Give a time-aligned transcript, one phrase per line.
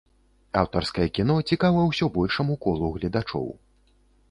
[0.61, 3.47] Аўтарскае кіно цікава ўсё большаму колу гледачоў.